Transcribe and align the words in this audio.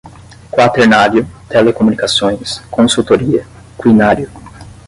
quaternário, 0.49 1.29
telecomunicações, 1.47 2.57
consultoria, 2.71 3.45
quinário 3.79 4.31